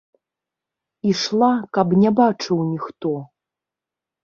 Ішла, 1.11 1.51
каб 1.77 1.87
не 2.05 2.11
бачыў 2.21 2.57
ніхто. 2.73 3.15